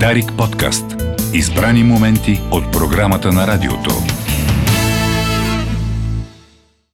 Дарик 0.00 0.32
подкаст. 0.38 0.84
Избрани 1.34 1.82
моменти 1.82 2.40
от 2.50 2.72
програмата 2.72 3.32
на 3.32 3.46
радиото. 3.46 3.90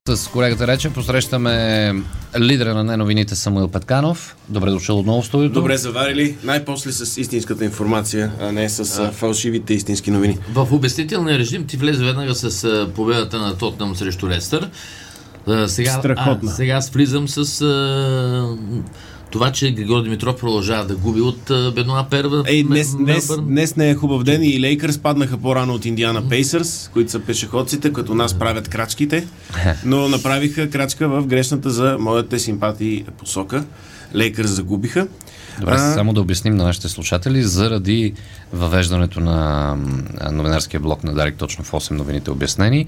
С 0.08 0.28
колегата 0.28 0.66
Рече 0.66 0.90
посрещаме 0.90 1.94
лидера 2.40 2.74
на 2.74 2.84
неновините 2.84 3.34
Самуил 3.34 3.68
Петканов. 3.68 4.36
Добре 4.48 4.70
дошъл 4.70 4.98
отново 4.98 5.22
в 5.22 5.26
студиото. 5.26 5.54
Добре 5.54 5.76
заварили. 5.76 6.36
Най-после 6.44 6.92
с 6.92 7.20
истинската 7.20 7.64
информация, 7.64 8.32
а 8.40 8.52
не 8.52 8.68
с 8.68 8.98
а, 8.98 9.12
фалшивите 9.12 9.74
истински 9.74 10.10
новини. 10.10 10.38
В 10.52 10.68
обяснителния 10.72 11.38
режим 11.38 11.66
ти 11.66 11.76
влезе 11.76 12.04
веднага 12.04 12.34
с 12.34 12.88
победата 12.94 13.38
на 13.38 13.56
Тотнам 13.58 13.96
срещу 13.96 14.28
Лестър. 14.28 14.70
Сега, 15.66 15.90
Страхотна. 15.90 16.50
А, 16.50 16.54
сега 16.54 16.72
аз 16.72 16.90
влизам 16.90 17.28
с 17.28 17.60
а, 17.60 18.56
това, 19.30 19.52
че 19.52 19.72
Григор 19.72 20.02
Димитров 20.02 20.36
продължава 20.36 20.86
да 20.86 20.96
губи 20.96 21.20
от 21.20 21.52
Бенуа 21.74 22.06
Перва. 22.10 22.42
Ей, 22.46 22.62
днес, 22.62 22.96
днес, 22.96 23.30
днес 23.40 23.76
не 23.76 23.90
е 23.90 23.94
хубав 23.94 24.22
ден 24.22 24.42
и 24.42 24.60
Лейкърс 24.60 24.98
паднаха 24.98 25.38
по-рано 25.38 25.74
от 25.74 25.84
Индиана 25.84 26.28
Пейсърс, 26.28 26.90
които 26.92 27.10
са 27.10 27.20
пешеходците, 27.20 27.92
като 27.92 28.14
нас 28.14 28.34
правят 28.34 28.68
крачките, 28.68 29.26
но 29.84 30.08
направиха 30.08 30.70
крачка 30.70 31.08
в 31.08 31.26
грешната 31.26 31.70
за 31.70 31.96
моите 32.00 32.38
симпатии 32.38 33.04
посока. 33.18 33.64
Лейкърс 34.14 34.50
загубиха. 34.50 35.06
Добре, 35.60 35.74
А, 35.74 35.94
само 35.94 36.12
да 36.12 36.20
обясним 36.20 36.56
на 36.56 36.64
нашите 36.64 36.88
слушатели, 36.88 37.42
заради 37.42 38.14
въвеждането 38.52 39.20
на 39.20 39.76
новинарския 40.32 40.80
блок 40.80 41.04
на 41.04 41.14
Дарик 41.14 41.34
точно 41.36 41.64
в 41.64 41.72
8 41.72 41.90
новините 41.96 42.30
обяснени. 42.30 42.86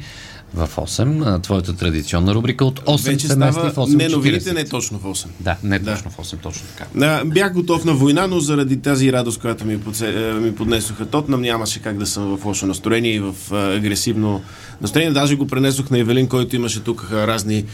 В 0.54 0.68
8, 0.76 1.22
а, 1.26 1.38
твоята 1.38 1.76
традиционна 1.76 2.34
рубрика 2.34 2.64
от 2.64 2.80
8 2.80 3.10
вече 3.10 3.28
става 3.28 3.70
в 3.70 3.76
8. 3.76 3.96
не 3.96 4.08
новините, 4.08 4.52
не 4.52 4.64
точно 4.64 4.98
в 4.98 5.02
8. 5.02 5.26
Да, 5.40 5.56
не 5.62 5.78
Да. 5.78 5.94
точно 5.94 6.10
в 6.10 6.18
8, 6.18 6.38
точно 6.38 6.62
така. 6.76 7.24
Бях 7.24 7.52
готов 7.52 7.84
на 7.84 7.92
война, 7.92 8.26
но 8.26 8.40
заради 8.40 8.80
тази 8.80 9.12
радост, 9.12 9.40
която 9.40 9.64
ми, 9.64 9.80
подсе, 9.80 10.28
е, 10.28 10.32
ми 10.32 10.54
поднесоха 10.54 11.06
Тотнам, 11.06 11.42
нямаше 11.42 11.82
как 11.82 11.98
да 11.98 12.06
съм 12.06 12.36
в 12.36 12.44
лошо 12.44 12.66
настроение 12.66 13.14
и 13.14 13.20
в 13.20 13.34
агресивно 13.52 14.42
настроение. 14.80 15.12
Даже 15.12 15.36
го 15.36 15.46
пренесох 15.46 15.90
на 15.90 15.98
Евелин, 15.98 16.28
който 16.28 16.56
имаше 16.56 16.80
тук 16.80 17.08
разни 17.12 17.64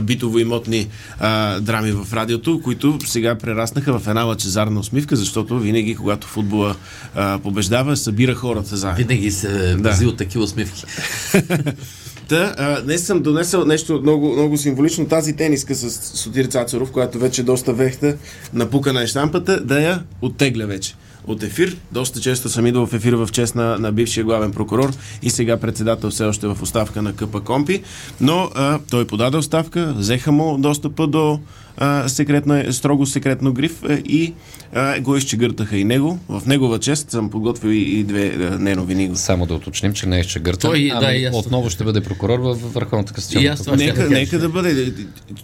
битово-имотни 0.00 0.86
драми 1.60 1.92
в 1.92 2.12
радиото, 2.12 2.60
които 2.64 2.98
сега 3.06 3.34
прераснаха 3.34 3.98
в 3.98 4.08
една 4.08 4.25
лъчезарна 4.26 4.80
усмивка, 4.80 5.16
защото 5.16 5.58
винаги, 5.58 5.94
когато 5.94 6.26
футбола 6.26 6.76
а, 7.14 7.38
побеждава, 7.38 7.96
събира 7.96 8.34
хората 8.34 8.76
заедно. 8.76 9.06
Винаги 9.08 9.30
се 9.30 9.76
Да. 9.78 10.08
от 10.08 10.16
такива 10.16 10.44
усмивки. 10.44 10.84
Та, 12.28 12.54
а, 12.58 12.82
днес 12.82 13.06
съм 13.06 13.22
донесъл 13.22 13.64
нещо 13.64 14.00
много, 14.02 14.32
много 14.32 14.56
символично. 14.56 15.06
Тази 15.08 15.36
тениска 15.36 15.74
с 15.74 15.90
Сотир 16.18 16.44
Цацаров, 16.44 16.90
която 16.90 17.18
вече 17.18 17.42
доста 17.42 17.72
вехта, 17.72 18.16
напукана 18.52 19.02
е 19.02 19.06
штампата, 19.06 19.60
да 19.64 19.80
я 19.80 20.02
оттегля 20.22 20.66
вече 20.66 20.94
от 21.26 21.42
ефир. 21.42 21.76
Доста 21.92 22.20
често 22.20 22.48
съм 22.48 22.66
идвал 22.66 22.86
в 22.86 22.94
ефир 22.94 23.12
в 23.12 23.28
чест 23.32 23.54
на, 23.54 23.78
на 23.78 23.92
бившия 23.92 24.24
главен 24.24 24.52
прокурор 24.52 24.92
и 25.22 25.30
сега 25.30 25.56
председател 25.56 26.10
все 26.10 26.24
още 26.24 26.46
в 26.46 26.58
оставка 26.62 27.02
на 27.02 27.12
КП 27.12 27.40
Компи. 27.40 27.82
Но 28.20 28.50
а, 28.54 28.78
той 28.90 29.06
подаде 29.06 29.36
оставка, 29.36 29.94
взеха 29.96 30.32
му 30.32 30.58
достъпа 30.58 31.06
до 31.06 31.40
а, 31.76 32.08
секретна, 32.08 32.72
строго 32.72 33.06
секретно 33.06 33.52
гриф 33.52 33.82
а, 33.88 33.92
и 33.92 34.34
а, 34.74 35.00
го 35.00 35.16
изчегъртаха 35.16 35.76
и 35.76 35.84
него. 35.84 36.18
В 36.28 36.42
негова 36.46 36.78
чест 36.78 37.10
съм 37.10 37.30
подготвил 37.30 37.70
и, 37.70 37.98
и 37.98 38.04
две 38.04 38.26
а, 38.26 38.58
неновини. 38.58 39.10
Само 39.14 39.46
да 39.46 39.54
уточним, 39.54 39.92
че 39.92 40.06
не 40.06 40.20
е 40.20 40.24
чегъртан, 40.24 40.70
Той, 40.70 40.88
да, 40.88 41.06
ами 41.06 41.18
и 41.18 41.24
аз- 41.24 41.36
отново 41.36 41.70
ще 41.70 41.84
бъде 41.84 42.00
прокурор 42.00 42.38
в 42.38 42.54
Върховната 42.74 43.12
И 43.12 43.14
касационна 43.14 43.76
Нека, 43.76 44.02
да 44.02 44.10
нека 44.10 44.38
да 44.38 44.48
бъде. 44.48 44.94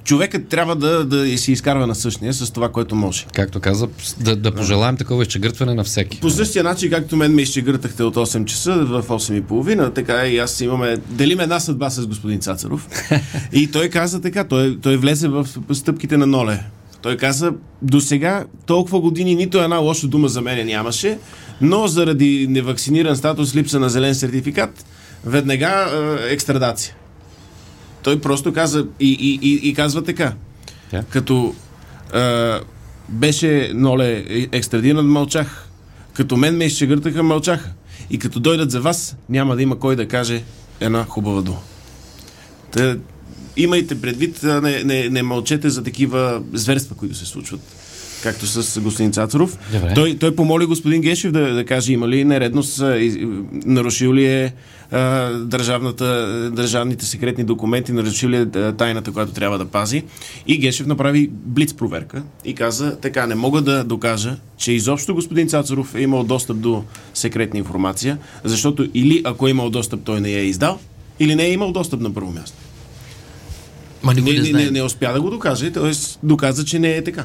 Човекът 0.05 0.49
трябва 0.49 0.77
да, 0.77 1.05
да 1.05 1.39
си 1.39 1.53
изкарва 1.53 1.87
на 1.87 1.95
същия 1.95 2.35
с 2.35 2.51
това, 2.51 2.69
което 2.69 2.95
може. 2.95 3.27
Както 3.35 3.61
каза, 3.61 3.89
да, 4.21 4.37
да 4.37 4.55
пожелаем 4.55 4.97
такова 4.97 5.23
изчегъртване 5.23 5.72
на 5.75 5.85
всеки. 5.85 6.21
По 6.21 6.31
същия 6.31 6.65
начин, 6.65 6.91
както 6.91 7.17
мен 7.17 7.35
ме 7.35 7.43
изчегъртахте 7.43 8.03
от 8.03 8.17
8 8.17 8.45
часа 8.45 8.75
в 8.75 9.03
8 9.09 9.35
и 9.39 9.43
половина, 9.43 9.95
така 9.95 10.27
и 10.27 10.39
аз 10.39 10.61
имаме, 10.61 10.97
делим 11.09 11.41
една 11.41 11.61
съдба 11.61 11.91
с 11.91 12.07
господин 12.07 12.41
Цацаров. 12.41 12.89
и 13.53 13.71
той 13.71 13.89
каза 13.89 14.21
така, 14.21 14.45
той, 14.45 14.79
той 14.83 14.97
влезе 14.97 15.29
в 15.29 15.49
стъпките 15.73 16.17
на 16.17 16.27
Ноле. 16.27 16.61
Той 17.03 17.17
каза, 17.17 17.53
до 17.83 18.01
сега 18.01 18.45
толкова 18.67 19.01
години 19.01 19.35
нито 19.35 19.63
една 19.63 19.77
лоша 19.77 20.07
дума 20.07 20.29
за 20.29 20.41
мене 20.41 20.65
нямаше, 20.65 21.19
но 21.61 21.87
заради 21.87 22.47
невакциниран 22.51 23.17
статус, 23.17 23.55
липса 23.55 23.81
на 23.81 23.89
зелен 23.89 24.15
сертификат, 24.15 24.85
веднага 25.25 25.91
е, 26.29 26.33
екстрадация. 26.33 26.95
Той 28.03 28.21
просто 28.21 28.53
каза 28.53 28.87
и, 29.01 29.13
и, 29.21 29.39
и, 29.43 29.69
и 29.69 29.75
казва 29.75 30.05
така. 30.05 30.33
Да. 30.91 31.03
Като 31.03 31.55
а, 32.13 32.61
беше 33.09 33.71
Ноле 33.75 34.25
екстрадиран, 34.53 35.07
мълчах. 35.07 35.69
Като 36.13 36.37
мен 36.37 36.57
ме 36.57 36.65
изчегъртаха, 36.65 37.23
мълчаха. 37.23 37.71
И 38.11 38.19
като 38.19 38.41
дойдат 38.41 38.71
за 38.71 38.81
вас, 38.81 39.17
няма 39.29 39.57
да 39.57 39.63
има 39.63 39.79
кой 39.79 39.97
да 39.97 40.09
каже 40.09 40.43
една 40.81 41.05
хубава 41.05 41.43
дума. 41.43 41.59
Та, 42.71 42.97
имайте 43.57 44.01
предвид, 44.01 44.43
не, 44.43 44.85
не, 44.85 45.09
не 45.09 45.23
мълчете 45.23 45.71
за 45.71 45.83
такива 45.83 46.43
зверства, 46.53 46.97
които 46.97 47.15
се 47.15 47.27
случват. 47.27 47.61
Както 48.23 48.47
с 48.47 48.81
господин 48.81 49.13
Цацаров. 49.13 49.59
Добре. 49.73 49.95
Той, 49.95 50.17
той 50.19 50.37
помоли 50.37 50.67
господин 50.67 51.01
Гешев 51.01 51.33
да, 51.33 51.55
да 51.55 51.65
каже 51.65 51.93
има 51.93 52.09
ли 52.09 52.25
нередност, 52.25 52.83
нарушил 53.53 54.15
ли 54.15 54.27
е 54.27 54.55
а, 54.91 55.31
държавната, 55.31 56.51
държавните 56.51 57.07
секретни 57.07 57.45
документи, 57.45 57.93
нарушил 57.93 58.31
ли 58.31 58.37
е 58.37 58.47
тайната, 58.73 59.13
която 59.13 59.33
трябва 59.33 59.59
да 59.59 59.65
пази. 59.65 60.03
И 60.47 60.59
Гешев 60.59 60.87
направи 60.87 61.31
блиц 61.33 61.75
проверка 61.75 62.23
и 62.45 62.55
каза 62.55 62.97
така, 62.97 63.27
не 63.27 63.35
мога 63.35 63.61
да 63.61 63.85
докажа, 63.85 64.37
че 64.57 64.73
изобщо 64.73 65.15
господин 65.15 65.49
Цацаров 65.49 65.95
е 65.95 66.01
имал 66.01 66.25
достъп 66.25 66.59
до 66.59 66.85
секретна 67.15 67.59
информация, 67.59 68.19
защото 68.45 68.89
или 68.95 69.23
ако 69.25 69.47
е 69.47 69.51
имал 69.51 69.71
достъп, 69.71 70.01
той 70.05 70.21
не 70.21 70.31
я 70.31 70.39
е 70.39 70.45
издал, 70.45 70.79
или 71.21 71.35
не 71.35 71.45
е 71.45 71.53
имал 71.53 71.73
достъп 71.73 72.01
на 72.01 72.15
първо 72.15 72.31
място. 72.31 72.57
Ма 74.03 74.15
Не, 74.15 74.21
не, 74.21 74.41
не, 74.41 74.53
не, 74.53 74.71
не 74.71 74.83
успя 74.83 75.13
да 75.13 75.21
го 75.21 75.31
докаже, 75.31 75.71
т.е. 75.71 75.93
доказа, 76.27 76.65
че 76.65 76.79
не 76.79 76.97
е 76.97 77.05
така. 77.05 77.25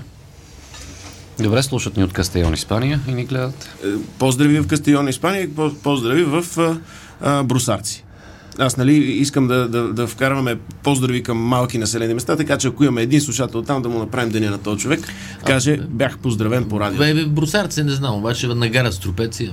Добре, 1.40 1.64
слушат 1.64 1.98
ни 1.98 2.04
от 2.04 2.14
Кастейон, 2.14 2.54
Испания 2.54 3.00
и 3.08 3.14
ни 3.14 3.26
гледат. 3.26 3.70
Е, 3.86 3.88
Поздрави 4.20 4.60
в 4.60 4.68
Кастион, 4.68 5.08
Испания, 5.08 5.50
по- 5.56 5.74
поздрави 5.74 6.24
в 6.24 6.46
а, 6.58 6.78
а, 7.22 7.44
Брусарци. 7.44 8.04
Аз, 8.60 8.78
нали, 8.78 8.94
искам 8.94 9.48
да, 9.48 9.68
да, 9.68 9.94
да 9.94 10.08
вкарваме 10.08 10.58
поздрави 10.84 11.24
към 11.24 11.38
малки 11.38 11.78
населени 11.78 12.14
места, 12.14 12.36
така 12.36 12.58
че 12.58 12.68
ако 12.68 12.84
имаме 12.84 13.02
един 13.02 13.22
слушател 13.22 13.62
там, 13.62 13.82
да 13.82 13.90
му 13.90 14.00
направим 14.00 14.32
деня 14.32 14.52
на 14.52 14.58
този 14.58 14.82
човек, 14.82 15.00
каже, 15.46 15.78
бях 15.90 16.18
поздравен 16.18 16.66
по 16.66 16.80
радио. 16.80 16.98
Бе, 16.98 17.14
бе, 17.14 17.26
брусарце 17.26 17.84
не 17.84 17.92
знам, 17.92 18.16
обаче 18.16 18.48
на 18.48 18.70
гара 18.70 18.92
с 18.92 19.00
трупеци. 19.00 19.52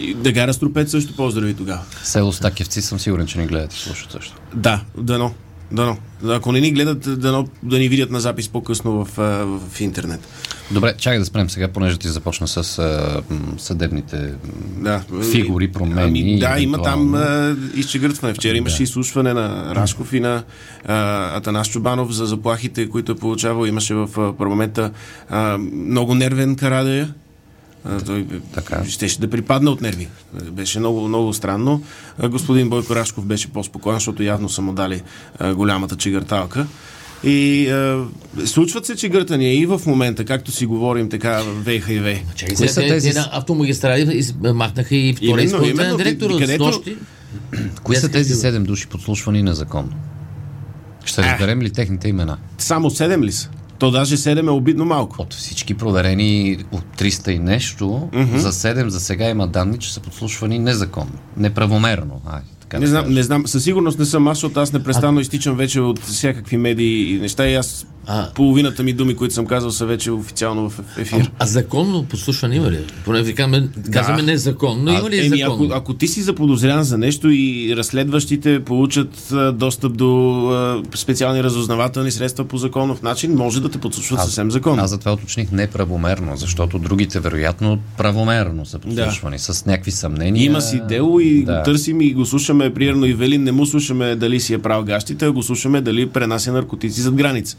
И 0.00 0.14
Дагара 0.14 0.54
Струпец 0.54 0.90
също 0.90 1.16
поздрави 1.16 1.54
тогава. 1.54 1.80
Село 2.02 2.32
Стакевци 2.32 2.82
съм 2.82 3.00
сигурен, 3.00 3.26
че 3.26 3.38
ни 3.38 3.46
гледат 3.46 3.74
и 3.74 3.78
слушат 3.78 4.12
също. 4.12 4.32
Да, 4.54 4.80
дано. 4.98 5.34
Дано. 5.74 5.96
Ако 6.28 6.52
не 6.52 6.60
ни 6.60 6.72
гледат, 6.72 7.20
дано 7.20 7.48
да 7.62 7.78
ни 7.78 7.88
видят 7.88 8.10
на 8.10 8.20
запис 8.20 8.48
по-късно 8.48 9.04
в, 9.04 9.18
а, 9.18 9.22
в 9.46 9.80
интернет. 9.80 10.20
Добре, 10.70 10.94
чакай 10.98 11.18
да 11.18 11.24
спрем 11.24 11.50
сега, 11.50 11.68
понеже 11.68 11.98
ти 11.98 12.08
започна 12.08 12.48
с 12.48 12.78
а, 12.78 13.22
м, 13.30 13.54
съдебните 13.58 14.32
Да. 14.78 15.02
фигури, 15.32 15.72
промени. 15.72 16.20
Ами, 16.20 16.38
да, 16.38 16.58
има 16.58 16.82
там 16.82 17.14
а, 17.14 17.56
изчегъртване. 17.74 18.34
Вчера 18.34 18.56
имаше 18.56 18.82
изслушване 18.82 19.34
на 19.34 19.74
Рашков 19.74 20.12
и 20.12 20.20
на 20.20 20.42
а, 20.86 21.36
Атанас 21.36 21.68
Чубанов 21.68 22.12
за 22.12 22.26
заплахите, 22.26 22.88
които 22.88 23.12
е 23.12 23.16
получавал. 23.16 23.66
Имаше 23.66 23.94
в 23.94 24.34
парламента 24.38 24.90
а, 25.28 25.58
много 25.58 26.14
нервен 26.14 26.56
Карадея. 26.56 27.14
Той 28.06 28.26
Така. 28.54 28.84
щеше 28.84 29.20
да 29.20 29.30
припадне 29.30 29.70
от 29.70 29.80
нерви. 29.80 30.08
Беше 30.42 30.78
много, 30.78 31.08
много 31.08 31.32
странно. 31.32 31.82
Господин 32.20 32.70
Бойко 32.70 32.94
Рашков 32.96 33.24
беше 33.24 33.48
по-спокоен, 33.48 33.96
защото 33.96 34.22
явно 34.22 34.48
са 34.48 34.62
му 34.62 34.72
дали 34.72 35.02
голямата 35.46 35.96
чегърталка. 35.96 36.66
И 37.24 37.68
а, 37.68 38.04
случват 38.44 38.86
се 38.86 38.96
чегъртания 38.96 39.54
и 39.54 39.66
в 39.66 39.80
момента, 39.86 40.24
както 40.24 40.52
си 40.52 40.66
говорим 40.66 41.08
така, 41.08 41.42
вейха 41.42 41.92
и 41.92 41.98
вей. 41.98 42.22
Чакай, 42.34 42.56
сега 42.56 42.72
те, 42.72 42.88
тези 42.88 43.08
те 43.08 43.12
с- 43.12 43.16
на 43.16 43.28
автомагистрали 43.32 44.16
из- 44.18 44.34
махнаха 44.44 44.96
и 44.96 45.14
втория 45.14 45.30
Именно, 45.30 45.44
изпълнителен 45.46 45.80
именно, 45.80 45.96
директор 45.98 46.30
от 46.30 46.40
където- 46.40 46.64
нощи. 46.64 46.96
Кои 47.82 47.96
са 47.96 48.08
тези 48.08 48.34
седем 48.34 48.64
души 48.64 48.86
подслушвани 48.86 49.42
незаконно? 49.42 49.92
Ще 51.04 51.22
разберем 51.22 51.62
ли 51.62 51.70
техните 51.70 52.08
имена? 52.08 52.36
Само 52.58 52.90
7 52.90 53.24
ли 53.24 53.32
са? 53.32 53.50
То 53.84 53.90
даже 53.90 54.16
7 54.16 54.46
е 54.46 54.50
обидно 54.50 54.84
малко. 54.84 55.22
От 55.22 55.34
всички 55.34 55.74
проверени 55.74 56.58
от 56.72 56.84
300 56.98 57.30
и 57.30 57.38
нещо, 57.38 58.08
за 58.34 58.52
7 58.52 58.86
за 58.86 59.00
сега 59.00 59.28
има 59.28 59.48
данни, 59.48 59.78
че 59.78 59.94
са 59.94 60.00
подслушвани 60.00 60.58
незаконно. 60.58 61.18
Неправомерно. 61.36 62.20
Така 62.60 62.78
Не 62.78 62.84
да 62.84 62.90
знам, 62.90 63.14
не 63.14 63.22
знам, 63.22 63.46
със 63.46 63.64
сигурност 63.64 63.98
не 63.98 64.04
съм 64.04 64.28
аз, 64.28 64.38
защото 64.38 64.60
аз 64.60 64.72
непрестанно 64.72 65.20
изтичам 65.20 65.56
вече 65.56 65.80
от 65.80 65.98
всякакви 65.98 66.56
медии 66.56 67.14
и 67.14 67.18
неща 67.18 67.48
и 67.48 67.54
аз 67.54 67.86
А. 68.06 68.30
половината 68.34 68.82
ми 68.82 68.92
думи, 68.92 69.14
които 69.14 69.34
съм 69.34 69.46
казал, 69.46 69.70
са 69.70 69.86
вече 69.86 70.10
официално 70.10 70.70
в 70.70 70.80
ефир. 70.98 71.30
А 71.38 71.46
законно 71.46 72.04
подслушване 72.04 72.56
има 72.56 72.70
ли? 72.70 72.78
Поне 73.04 73.22
ви 73.22 73.34
казваме, 73.34 73.68
казваме 73.92 74.22
незаконно. 74.22 74.92
Има 74.92 75.10
ли 75.10 75.26
Еми, 75.26 75.38
законно? 75.38 75.64
ако, 75.64 75.74
ако 75.74 75.94
ти 75.94 76.08
си 76.08 76.22
заподозрян 76.22 76.82
за 76.84 76.98
нещо 76.98 77.30
и 77.30 77.74
разследващите 77.76 78.60
получат 78.60 79.32
а, 79.32 79.52
достъп 79.52 79.96
до 79.96 80.40
а, 80.48 80.96
специални 80.96 81.42
разузнавателни 81.42 82.10
средства 82.10 82.44
по 82.44 82.58
законов 82.58 83.02
начин, 83.02 83.34
може 83.34 83.62
да 83.62 83.68
те 83.68 83.78
подслушват 83.78 84.20
съвсем 84.20 84.50
законно. 84.50 84.82
Аз 84.82 84.90
затова 84.90 85.12
уточних 85.12 85.52
неправомерно, 85.52 86.36
защото 86.36 86.78
другите 86.78 87.20
вероятно 87.20 87.78
правомерно 87.98 88.66
са 88.66 88.78
подслушвани 88.78 89.38
с 89.38 89.66
някакви 89.66 89.90
съмнения. 89.90 90.44
Има 90.44 90.60
си 90.60 90.80
дело 90.88 91.20
и 91.20 91.44
Да. 91.44 91.56
го 91.58 91.62
търсим 91.64 92.00
и 92.00 92.12
го 92.12 92.26
слушаме. 92.26 92.74
Примерно 92.74 93.06
Ивелин 93.06 93.42
не 93.42 93.52
му 93.52 93.66
слушаме 93.66 94.16
дали 94.16 94.40
си 94.40 94.54
е 94.54 94.58
прав 94.58 94.84
гащите, 94.84 95.26
а 95.26 95.32
го 95.32 95.42
слушаме 95.42 95.80
дали 95.80 96.08
пренася 96.08 96.52
наркотици 96.52 97.00
зад 97.00 97.14
граница. 97.14 97.56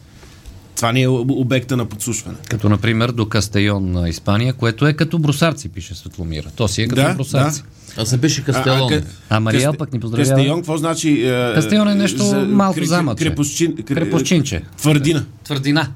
Това 0.76 0.92
ни 0.92 1.02
е 1.02 1.08
об- 1.08 1.32
обекта 1.32 1.78
на 1.78 1.86
подслушване. 1.86 2.38
Като, 2.50 2.70
например, 2.70 3.10
до 3.10 3.26
Кастейон 3.26 3.92
на 3.92 4.10
Испания, 4.10 4.54
което 4.54 4.88
е 4.88 4.94
като 4.94 5.20
брусарци, 5.20 5.70
пише 5.70 5.96
Светломира. 5.96 6.50
То 6.52 6.68
си 6.68 6.82
е 6.82 6.88
като 6.88 7.02
Да, 7.02 7.14
брусарци. 7.14 7.62
да. 7.62 7.68
Аз 7.98 8.10
се 8.10 8.22
пише 8.22 8.44
Кастелон. 8.44 8.90
ка- 8.90 9.02
А 9.30 9.40
Мариел 9.40 9.62
Касте- 9.64 9.78
пък 9.78 9.94
ни 9.94 10.00
поздравява. 10.00 10.30
Кастейон, 10.30 10.58
какво 10.58 10.78
значи? 10.78 11.22
е, 11.22 11.52
Кастейон 11.56 11.88
е 11.88 11.96
нещо 11.96 12.24
за- 12.24 12.40
малко 12.40 12.80
кре- 12.80 12.84
замъче. 12.84 13.24
Крепостчин, 13.24 13.74
кре- 13.74 13.84
Крепостчинче. 13.86 14.62
Твърдина. 14.78 15.24
Твърдина. 15.44 15.88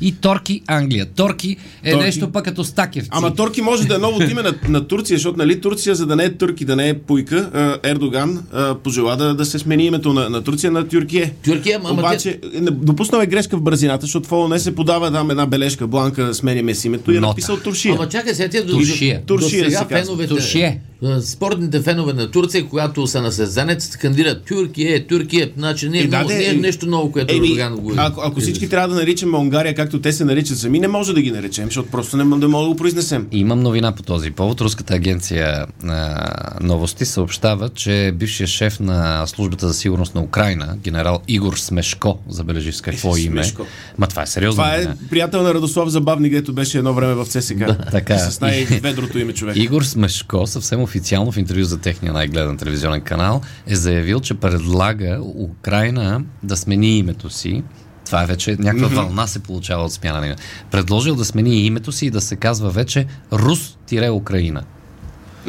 и 0.00 0.12
Торки 0.12 0.62
Англия. 0.66 1.06
Торки 1.06 1.56
е 1.84 1.90
Торки. 1.90 2.04
нещо 2.04 2.30
пък 2.30 2.44
като 2.44 2.64
стакевци. 2.64 3.08
Ама 3.12 3.34
Торки 3.34 3.62
може 3.62 3.88
да 3.88 3.94
е 3.94 3.98
ново 3.98 4.22
име 4.22 4.42
на, 4.42 4.54
на 4.68 4.86
Турция, 4.86 5.16
защото 5.16 5.38
нали 5.38 5.60
Турция, 5.60 5.94
за 5.94 6.06
да 6.06 6.16
не 6.16 6.24
е 6.24 6.30
Турки, 6.30 6.64
да 6.64 6.76
не 6.76 6.88
е 6.88 6.94
Пуйка, 6.94 7.50
а, 7.54 7.88
Ердоган 7.88 8.42
а, 8.52 8.74
пожела 8.74 9.16
да, 9.16 9.34
да 9.34 9.44
се 9.44 9.58
смени 9.58 9.86
името 9.86 10.12
на, 10.12 10.30
на 10.30 10.42
Турция 10.42 10.70
на 10.70 10.88
Тюркие. 10.88 11.32
Тюркия, 11.44 11.80
ама 11.80 11.90
Обаче, 11.92 12.38
не- 12.54 12.70
допуснал 12.70 13.20
е 13.20 13.26
грешка 13.26 13.56
в 13.56 13.62
бързината, 13.62 14.00
защото 14.00 14.28
в 14.28 14.48
не 14.48 14.58
се 14.58 14.74
подава 14.74 15.12
там 15.12 15.30
една 15.30 15.46
бележка, 15.46 15.86
бланка, 15.86 16.34
сменяме 16.34 16.74
си 16.74 16.86
името 16.86 17.12
и 17.12 17.16
е 17.16 17.20
написал 17.20 17.56
Туршия. 17.56 17.94
Ама 17.94 18.08
чакай 18.08 18.34
сега 18.34 18.48
тия 18.48 18.66
до, 18.66 18.72
Туршия. 18.72 19.20
до 19.26 19.36
Туршия 19.36 20.80
а, 21.04 21.20
спортните 21.20 21.80
фенове 21.80 22.12
на 22.12 22.30
Турция, 22.30 22.68
когато 22.68 23.06
са 23.06 23.22
на 23.22 23.32
състезанието, 23.32 23.84
скандират 23.84 24.44
Тюркия, 24.44 25.06
Тюркия. 25.06 25.50
Значи 25.56 25.88
не 25.88 25.98
е, 25.98 26.02
Е, 26.02 26.06
да, 26.06 26.16
много, 26.16 26.28
де, 26.28 26.34
не 26.34 26.44
е 26.44 26.48
е, 26.48 26.54
нещо 26.54 26.86
ново, 26.86 27.12
което 27.12 27.34
Еми, 27.34 27.46
Ердоган 27.46 27.76
го 27.76 27.92
ако, 27.96 28.20
ако 28.20 28.40
всички 28.40 28.68
трябва 28.68 28.88
да 28.88 28.94
наричаме 28.94 29.38
Унгария, 29.38 29.74
както 29.74 30.00
те 30.00 30.12
се 30.12 30.24
наричат 30.24 30.58
сами, 30.58 30.80
не 30.80 30.88
може 30.88 31.14
да 31.14 31.22
ги 31.22 31.30
наречем, 31.30 31.64
защото 31.64 31.90
просто 31.90 32.16
не, 32.16 32.24
не 32.24 32.46
мога 32.46 32.64
да 32.64 32.68
го 32.68 32.76
произнесем. 32.76 33.26
Имам 33.32 33.60
новина 33.60 33.92
по 33.92 34.02
този 34.02 34.30
повод. 34.30 34.60
Руската 34.60 34.94
агенция 34.94 35.66
на 35.82 36.28
новости 36.60 37.04
съобщава, 37.04 37.68
че 37.68 38.12
бившият 38.14 38.50
шеф 38.50 38.80
на 38.80 39.26
службата 39.26 39.68
за 39.68 39.74
сигурност 39.74 40.14
на 40.14 40.22
Украина, 40.22 40.76
генерал 40.84 41.20
Игор 41.28 41.56
Смешко, 41.56 42.18
забележи 42.28 42.72
с 42.72 42.80
какво 42.80 43.16
Е, 43.16 43.20
име. 43.20 43.44
Смешко. 43.44 43.66
Ма 43.98 44.06
това 44.06 44.22
е 44.22 44.26
сериозно. 44.26 44.62
Това 44.62 44.76
е 44.76 44.86
приятел 45.10 45.42
на 45.42 45.54
Радослав 45.54 45.88
Забавник, 45.88 46.34
ето 46.34 46.52
беше 46.52 46.78
едно 46.78 46.94
време 46.94 47.14
в 47.14 47.26
ЦСК. 47.26 47.56
така 47.90 48.14
е. 48.14 48.18
С 48.18 48.40
най-ведрото 48.40 49.18
име 49.18 49.32
човек. 49.32 49.56
Игор 49.56 49.82
Смешко 49.82 50.46
съвсем 50.46 50.80
официално 50.92 51.32
в 51.32 51.36
интервю 51.36 51.64
за 51.64 51.78
техния 51.78 52.12
най-гледан 52.12 52.56
телевизионен 52.56 53.00
канал 53.00 53.40
е 53.66 53.76
заявил, 53.76 54.20
че 54.20 54.34
предлага 54.34 55.20
Украина 55.22 56.22
да 56.42 56.56
смени 56.56 56.98
името 56.98 57.30
си. 57.30 57.62
Това 58.06 58.22
е 58.22 58.26
вече 58.26 58.56
някаква 58.58 58.88
mm-hmm. 58.88 58.94
вълна 58.94 59.26
се 59.26 59.38
получава 59.38 59.84
от 59.84 59.92
смяна 59.92 60.20
на 60.20 60.26
име. 60.26 60.36
Предложил 60.70 61.14
да 61.14 61.24
смени 61.24 61.66
името 61.66 61.92
си 61.92 62.06
и 62.06 62.10
да 62.10 62.20
се 62.20 62.36
казва 62.36 62.70
вече 62.70 63.06
Рус-Украина. 63.32 64.62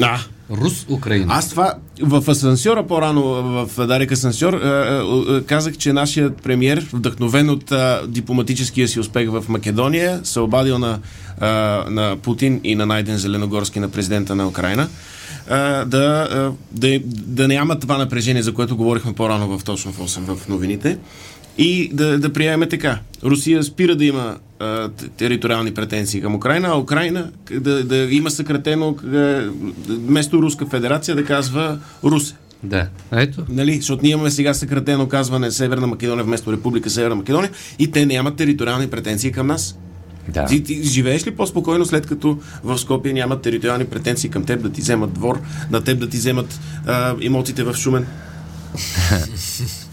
А, 0.01 0.19
Рус-Украина. 0.51 1.25
Аз 1.29 1.49
това 1.49 1.73
в 2.01 2.23
асансьора 2.29 2.87
по-рано 2.87 3.23
в 3.23 3.87
Дарик 3.87 4.11
Асансьор 4.11 4.53
е, 4.53 4.57
е, 4.57 5.37
е, 5.37 5.41
казах, 5.41 5.77
че 5.77 5.93
нашият 5.93 6.41
премьер, 6.41 6.87
вдъхновен 6.93 7.49
от 7.49 7.73
дипломатическия 8.07 8.87
си 8.87 8.99
успех 8.99 9.29
в 9.29 9.45
Македония, 9.47 10.19
се 10.23 10.39
обадил 10.39 10.79
на, 10.79 10.99
на 11.89 12.17
Путин 12.21 12.61
и 12.63 12.75
на 12.75 12.85
Найден 12.85 13.17
Зеленогорски, 13.17 13.79
на 13.79 13.89
президента 13.89 14.35
на 14.35 14.47
Украина, 14.47 14.89
е, 15.47 15.85
да, 15.85 16.27
е, 16.31 16.79
да, 16.79 16.99
да 17.07 17.47
няма 17.47 17.79
това 17.79 17.97
напрежение, 17.97 18.43
за 18.43 18.53
което 18.53 18.77
говорихме 18.77 19.13
по-рано 19.13 19.57
в 19.57 19.63
точно 19.63 19.91
в 19.91 19.99
8 19.99 20.35
в 20.35 20.47
новините. 20.47 20.97
И 21.57 21.89
да, 21.93 22.19
да 22.19 22.33
приемеме 22.33 22.69
така. 22.69 22.99
Русия 23.23 23.63
спира 23.63 23.95
да 23.95 24.05
има 24.05 24.37
а, 24.59 24.89
териториални 25.17 25.73
претенции 25.73 26.21
към 26.21 26.35
Украина, 26.35 26.67
а 26.67 26.77
Украина 26.77 27.31
да, 27.51 27.83
да 27.83 27.97
има 27.97 28.31
съкратено 28.31 28.97
а, 29.13 29.43
вместо 29.89 30.41
Руска 30.41 30.65
федерация 30.65 31.15
да 31.15 31.25
казва 31.25 31.79
Русе. 32.03 32.35
Да. 32.63 32.87
Ето. 33.11 33.45
Нали? 33.49 33.75
Защото 33.75 34.03
ние 34.03 34.11
имаме 34.11 34.31
сега 34.31 34.53
съкратено 34.53 35.07
казване 35.07 35.51
Северна 35.51 35.87
Македония 35.87 36.23
вместо 36.23 36.51
Република 36.51 36.89
Северна 36.89 37.15
Македония 37.15 37.51
и 37.79 37.91
те 37.91 38.05
нямат 38.05 38.35
териториални 38.35 38.87
претенции 38.87 39.31
към 39.31 39.47
нас. 39.47 39.77
Да. 40.29 40.45
Ти, 40.45 40.63
ти 40.63 40.83
живееш 40.83 41.27
ли 41.27 41.35
по-спокойно 41.35 41.85
след 41.85 42.07
като 42.07 42.37
в 42.63 42.77
Скопия 42.77 43.13
нямат 43.13 43.41
териториални 43.41 43.85
претенции 43.85 44.29
към 44.29 44.43
теб 44.43 44.61
да 44.61 44.71
ти 44.71 44.81
вземат 44.81 45.13
двор, 45.13 45.41
на 45.71 45.83
теб 45.83 45.99
да 45.99 46.09
ти 46.09 46.17
вземат 46.17 46.59
а, 46.85 47.15
имотите 47.19 47.63
в 47.63 47.73
Шумен? 47.73 48.07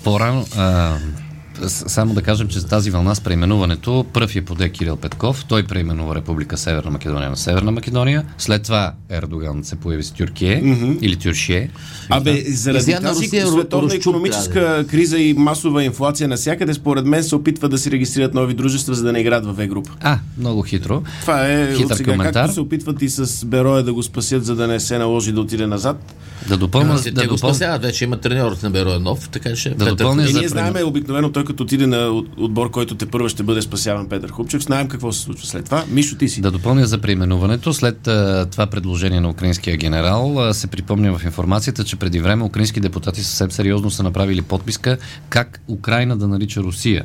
По-рано, 0.05 0.47
а, 0.57 0.97
само 1.69 2.15
да 2.15 2.23
кажем, 2.23 2.49
че 2.49 2.61
за 2.61 2.67
тази 2.67 2.91
вълна 2.91 3.15
с 3.15 3.21
преименуването 3.21 4.07
пръв 4.13 4.37
я 4.37 4.45
поде 4.45 4.69
Кирил 4.69 4.97
Петков. 4.97 5.45
Той 5.49 5.63
преименува 5.63 6.15
Република 6.15 6.57
Северна 6.57 6.91
Македония 6.91 7.31
на 7.31 7.37
Северна 7.37 7.71
Македония. 7.71 8.25
След 8.39 8.63
това 8.63 8.93
Ердоган 9.11 9.65
се 9.65 9.77
появи 9.77 10.03
с 10.03 10.11
Тюркие 10.11 10.63
mm-hmm. 10.63 10.99
или 11.01 11.17
Тюршие. 11.17 11.71
Абе, 12.09 12.45
заради 12.47 12.97
тази 13.03 13.25
Русия 13.25 13.47
световна 13.47 13.95
економическа 13.95 14.85
криза 14.91 15.19
и 15.19 15.35
масова 15.35 15.85
инфлация 15.85 16.29
навсякъде, 16.29 16.75
според 16.75 17.07
мен 17.07 17.25
се 17.25 17.35
опитва 17.35 17.69
да 17.69 17.79
се 17.79 17.91
регистрират 17.91 18.35
нови 18.35 18.55
дружества, 18.55 18.95
за 18.95 19.03
да 19.03 19.13
не 19.13 19.19
играят 19.19 19.47
в 19.47 19.53
В-група. 19.53 19.91
А, 20.01 20.19
много 20.39 20.63
хитро. 20.63 21.03
Това 21.21 21.49
е 21.49 21.75
Хитър 21.75 21.91
от 21.91 21.97
сега, 21.97 22.13
коментар. 22.13 22.33
както 22.33 22.55
се 22.55 22.61
опитват 22.61 23.03
и 23.03 23.09
с 23.09 23.47
Бероя 23.47 23.83
да 23.83 23.93
го 23.93 24.03
спасят, 24.03 24.45
за 24.45 24.55
да 24.55 24.67
не 24.67 24.81
се 24.81 24.99
наложи 24.99 25.33
да 25.33 25.41
отиде 25.41 25.67
назад. 25.67 26.15
Да 26.49 26.57
допълна, 26.57 27.03
Те, 27.03 27.11
да 27.11 27.21
те 27.21 27.27
го 27.27 27.35
допълна, 27.35 27.55
спасяват, 27.55 27.83
вече 27.83 28.05
има 28.05 28.17
треньор 28.17 28.57
на 28.63 28.71
Беро 28.71 28.99
нов, 28.99 29.29
така 29.29 29.55
че 29.55 29.71
Да 29.71 29.77
Петър 29.77 29.91
допълня 29.91 30.27
за 30.27 30.39
ние 30.39 30.49
знаем 30.49 30.75
обикновено 30.87 31.33
той 31.33 31.45
като 31.45 31.63
отиде 31.63 31.87
на 31.87 31.97
от- 31.97 32.29
отбор, 32.37 32.71
който 32.71 32.95
те 32.95 33.07
първо 33.07 33.29
ще 33.29 33.43
бъде 33.43 33.63
спасяван 33.63 34.09
Петър 34.09 34.31
Хупчев, 34.31 34.63
знаем 34.63 34.89
какво 34.89 35.13
се 35.13 35.21
случва 35.21 35.47
след 35.47 35.65
това. 35.65 35.85
Мишо, 35.89 36.17
ти 36.17 36.29
си. 36.29 36.41
Да 36.41 36.51
допълня 36.51 36.87
за 36.87 36.99
преименуването. 36.99 37.73
След 37.75 38.07
а, 38.07 38.47
това 38.51 38.67
предложение 38.67 39.21
на 39.21 39.31
украинския 39.31 39.77
генерал 39.77 40.41
а, 40.41 40.55
се 40.55 40.67
припомня 40.67 41.19
в 41.19 41.25
информацията, 41.25 41.85
че 41.85 41.97
преди 41.97 42.21
време 42.21 42.45
украински 42.45 42.81
депутати 42.81 43.23
съвсем 43.23 43.51
сериозно 43.51 43.91
са 43.91 44.03
направили 44.03 44.43
подписка 44.43 44.97
как 45.29 45.61
Украина 45.69 46.17
да 46.17 46.29
нарича 46.29 46.61
Русия. 46.61 47.05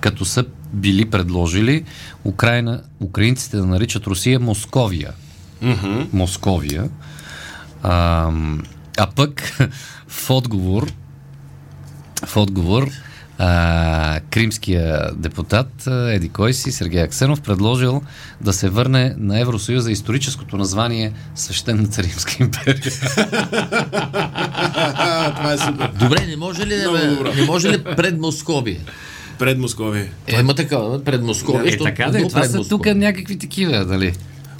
Като 0.00 0.24
са 0.24 0.44
били 0.72 1.04
предложили 1.04 1.84
Украина, 2.24 2.80
украинците 3.00 3.56
да 3.56 3.66
наричат 3.66 4.06
Русия 4.06 4.40
Московия. 4.40 5.10
Мгм. 5.62 6.00
Московия. 6.12 6.88
А, 7.82 8.30
а 8.98 9.06
пък 9.06 9.58
в 10.08 10.30
отговор 10.30 10.92
в 12.26 12.36
отговор 12.36 12.90
а, 13.38 14.20
кримския 14.30 15.10
депутат 15.16 15.86
Еди 15.86 16.28
Койси, 16.28 16.72
Сергей 16.72 17.02
Аксенов, 17.02 17.40
предложил 17.40 18.02
да 18.40 18.52
се 18.52 18.68
върне 18.68 19.14
на 19.18 19.40
Евросъюза 19.40 19.92
историческото 19.92 20.56
название 20.56 21.12
Свещената 21.34 22.02
Римска 22.02 22.36
империя. 22.40 22.80
това 25.36 25.52
е 25.52 25.58
супер. 25.58 25.90
Добре, 25.98 26.26
не 26.26 26.36
може 26.36 26.66
ли, 26.66 26.74
не 27.36 27.42
може 27.46 27.70
ли 27.70 27.84
пред 27.84 28.20
Московия? 28.20 28.80
Пред 29.38 29.58
Московия. 29.58 30.08
Е, 30.26 30.40
има 30.40 30.54
такава, 30.54 31.04
пред 31.04 31.22
Московия. 31.22 31.74
е, 31.74 31.78
така 31.78 32.04
да, 32.04 32.18
много 32.18 32.28
това 32.28 32.44
са 32.44 32.68
тук 32.68 32.86
някакви 32.86 33.38
такива, 33.38 33.84
нали? 33.84 34.12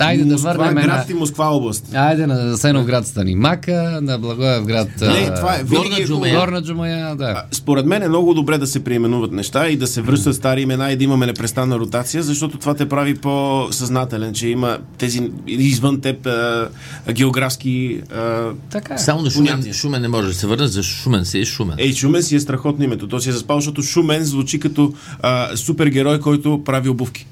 Айде 0.04 0.24
да 0.24 0.32
Москва, 0.32 0.52
върнем 0.52 0.74
на... 0.74 0.82
град 0.82 1.10
и 1.10 1.14
Москва 1.14 1.46
област. 1.46 1.94
Айде 1.94 2.26
на 2.26 2.56
Сеноград 2.56 3.06
Станимака, 3.06 3.98
на 4.02 4.18
Благоевград... 4.18 4.88
Не, 5.00 5.34
това 5.34 5.56
е 5.56 5.64
Горна 5.64 5.96
е. 5.96 6.04
Джумая. 6.04 6.40
Горна 6.40 6.62
Джумая, 6.62 7.16
да. 7.16 7.44
Според 7.52 7.86
мен 7.86 8.02
е 8.02 8.08
много 8.08 8.34
добре 8.34 8.58
да 8.58 8.66
се 8.66 8.84
преименуват 8.84 9.32
неща 9.32 9.68
и 9.68 9.76
да 9.76 9.86
се 9.86 10.02
връщат 10.02 10.34
стари 10.34 10.60
имена 10.60 10.92
и 10.92 10.96
да 10.96 11.04
имаме 11.04 11.26
непрестанна 11.26 11.78
ротация, 11.78 12.22
защото 12.22 12.58
това 12.58 12.74
те 12.74 12.88
прави 12.88 13.14
по-съзнателен, 13.14 14.34
че 14.34 14.48
има 14.48 14.78
тези 14.98 15.30
извън 15.46 16.00
теб 16.00 16.26
а, 16.26 16.68
географски... 17.12 18.00
А, 18.14 18.50
Така 18.70 18.94
е. 18.94 18.98
Само 18.98 19.22
на 19.22 19.30
Шумен. 19.30 19.72
Шумен 19.72 20.02
не 20.02 20.08
може 20.08 20.28
да 20.28 20.34
се 20.34 20.46
върне, 20.46 20.66
за 20.66 20.82
Шумен 20.82 21.24
си 21.24 21.38
е 21.38 21.44
Шумен. 21.44 21.74
Ей, 21.78 21.94
Шумен 21.94 22.22
си 22.22 22.36
е 22.36 22.40
страхотно 22.40 22.84
името. 22.84 23.08
То 23.08 23.20
си 23.20 23.28
е 23.28 23.32
заспал, 23.32 23.56
защото 23.56 23.82
Шумен 23.82 24.24
звучи 24.24 24.60
като 24.60 24.94
а, 25.22 25.56
супергерой, 25.56 26.20
който 26.20 26.62
прави 26.64 26.88
обувки. 26.88 27.26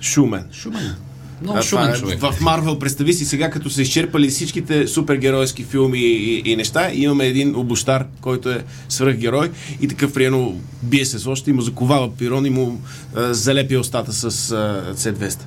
Шумен. 0.00 0.44
Шумен. 0.52 0.94
Много 1.42 1.62
шумен 1.62 1.90
е 1.90 1.98
човек. 1.98 2.20
В 2.20 2.34
Марвел, 2.40 2.78
представи 2.78 3.12
си 3.12 3.24
сега, 3.24 3.50
като 3.50 3.70
са 3.70 3.82
изчерпали 3.82 4.28
всичките 4.28 4.88
супергеройски 4.88 5.64
филми 5.64 5.98
и, 5.98 6.42
и 6.44 6.56
неща, 6.56 6.90
имаме 6.92 7.26
един 7.26 7.56
обощар, 7.56 8.06
който 8.20 8.50
е 8.50 8.64
свръхгерой 8.88 9.50
и 9.80 9.88
такъв 9.88 10.12
приено 10.12 10.54
бие 10.82 11.04
се 11.04 11.18
с 11.18 11.26
още 11.26 11.50
и 11.50 11.52
му 11.52 11.60
заковава 11.60 12.16
пирон 12.16 12.46
и 12.46 12.50
му 12.50 12.80
а, 13.16 13.34
залепи 13.34 13.76
устата 13.76 14.12
с 14.12 14.24
а, 14.24 14.94
C200 14.94 15.38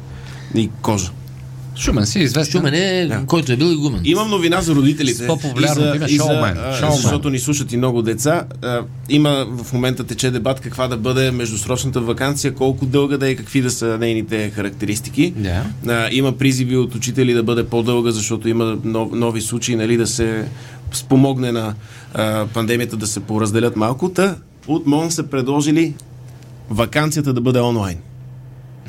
и 0.55 0.69
кожа. 0.81 1.11
Шумен 1.79 2.05
си 2.05 2.19
е 2.19 2.23
известен. 2.23 2.59
Шумен 2.59 2.73
е, 2.73 3.25
който 3.27 3.51
е 3.51 3.55
бил 3.55 3.65
игумен. 3.65 4.01
Имам 4.03 4.29
новина 4.29 4.61
за 4.61 4.75
родителите. 4.75 5.23
И 5.23 5.67
за- 5.67 5.93
име 5.95 6.05
и 6.05 6.15
Шоумен. 6.17 6.57
Защото 6.91 7.29
ни 7.29 7.39
слушат 7.39 7.73
и 7.73 7.77
много 7.77 8.01
деца. 8.01 8.43
А, 8.61 8.79
Има 9.09 9.47
в 9.63 9.73
момента 9.73 10.03
тече 10.03 10.31
дебат 10.31 10.59
каква 10.59 10.87
да 10.87 10.97
бъде 10.97 11.31
междусрочната 11.31 12.01
вакансия, 12.01 12.53
колко 12.53 12.85
дълга 12.85 13.17
да 13.17 13.29
е, 13.29 13.35
какви 13.35 13.61
да 13.61 13.71
са 13.71 13.97
нейните 13.97 14.49
характеристики. 14.49 15.33
Да. 15.37 15.63
А, 15.87 16.09
има 16.11 16.31
призиви 16.31 16.77
от 16.77 16.95
учители 16.95 17.33
да 17.33 17.43
бъде 17.43 17.65
по-дълга, 17.65 18.11
защото 18.11 18.49
има 18.49 18.77
нов, 18.83 19.09
нови 19.11 19.41
случаи, 19.41 19.75
нали, 19.75 19.97
да 19.97 20.07
се 20.07 20.45
спомогне 20.91 21.51
на 21.51 21.73
а, 22.13 22.45
пандемията 22.45 22.97
да 22.97 23.07
се 23.07 23.19
поразделят 23.19 23.75
малко. 23.75 24.09
Та 24.09 24.35
от 24.67 24.85
МОН 24.85 25.11
са 25.11 25.23
предложили 25.23 25.93
вакансията 26.69 27.33
да 27.33 27.41
бъде 27.41 27.59
онлайн. 27.59 27.97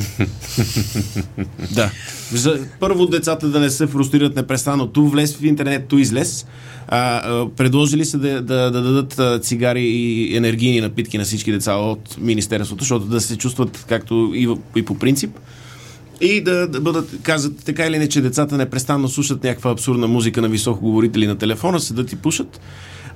да. 1.74 1.90
За, 2.32 2.66
първо 2.80 3.06
децата 3.06 3.48
да 3.48 3.60
не 3.60 3.70
се 3.70 3.86
фрустрират 3.86 4.36
непрестанно. 4.36 4.86
Ту 4.86 5.06
влез 5.06 5.36
в 5.36 5.44
интернет, 5.44 5.86
ту 5.88 5.98
излез. 5.98 6.46
А, 6.88 7.16
а, 7.16 7.48
предложили 7.56 8.04
се 8.04 8.18
да, 8.18 8.42
да, 8.42 8.70
да 8.70 8.82
дадат 8.82 9.18
а, 9.18 9.38
цигари 9.38 9.82
и 9.82 10.36
енергийни 10.36 10.80
напитки 10.80 11.18
на 11.18 11.24
всички 11.24 11.52
деца 11.52 11.74
от 11.74 12.16
Министерството, 12.20 12.84
защото 12.84 13.06
да 13.06 13.20
се 13.20 13.36
чувстват 13.36 13.84
както 13.88 14.32
и, 14.34 14.56
и 14.76 14.84
по 14.84 14.98
принцип. 14.98 15.30
И 16.20 16.40
да, 16.40 16.66
да 16.66 16.80
бъдат, 16.80 17.22
казват 17.22 17.64
така 17.64 17.86
или 17.86 17.98
не, 17.98 18.08
че 18.08 18.20
децата 18.20 18.56
непрестанно 18.56 19.08
слушат 19.08 19.44
някаква 19.44 19.70
абсурдна 19.70 20.08
музика 20.08 20.42
на 20.42 20.48
високоговорители 20.48 21.26
на 21.26 21.38
телефона, 21.38 21.80
седат 21.80 22.12
и 22.12 22.16
пушат. 22.16 22.60